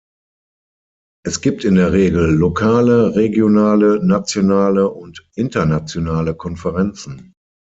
[1.23, 7.33] Es gibt in der Regel lokale, regionale, nationale und internationale Konferenzen.